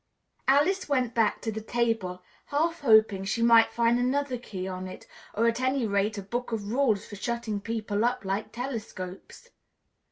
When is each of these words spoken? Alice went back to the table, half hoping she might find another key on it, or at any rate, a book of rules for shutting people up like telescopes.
Alice 0.47 0.89
went 0.89 1.13
back 1.13 1.41
to 1.43 1.51
the 1.51 1.61
table, 1.61 2.23
half 2.47 2.79
hoping 2.79 3.23
she 3.23 3.43
might 3.43 3.71
find 3.71 3.99
another 3.99 4.35
key 4.39 4.67
on 4.67 4.87
it, 4.87 5.05
or 5.35 5.45
at 5.47 5.61
any 5.61 5.85
rate, 5.85 6.17
a 6.17 6.23
book 6.23 6.51
of 6.51 6.71
rules 6.71 7.05
for 7.05 7.15
shutting 7.15 7.61
people 7.61 8.03
up 8.03 8.25
like 8.25 8.51
telescopes. 8.51 9.49